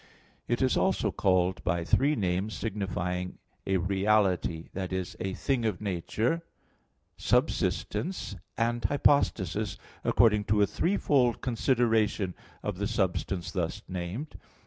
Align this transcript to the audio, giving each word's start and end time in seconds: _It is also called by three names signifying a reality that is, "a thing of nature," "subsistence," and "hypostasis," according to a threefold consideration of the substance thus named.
_It 0.47 0.63
is 0.63 0.77
also 0.77 1.11
called 1.11 1.63
by 1.63 1.83
three 1.85 2.15
names 2.15 2.55
signifying 2.55 3.37
a 3.67 3.77
reality 3.77 4.69
that 4.73 4.91
is, 4.91 5.15
"a 5.19 5.35
thing 5.35 5.63
of 5.63 5.79
nature," 5.79 6.41
"subsistence," 7.17 8.35
and 8.57 8.83
"hypostasis," 8.83 9.77
according 10.03 10.45
to 10.45 10.63
a 10.63 10.65
threefold 10.65 11.41
consideration 11.41 12.33
of 12.63 12.79
the 12.79 12.87
substance 12.87 13.51
thus 13.51 13.83
named. 13.87 14.37